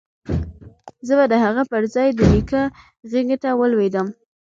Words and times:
زه 1.07 1.13
به 1.19 1.25
د 1.31 1.35
هغه 1.45 1.63
پر 1.71 1.83
ځاى 1.93 2.09
د 2.15 2.19
نيکه 2.31 2.61
غېږې 3.11 3.37
ته 3.43 3.49
ولوېدم. 3.59 4.07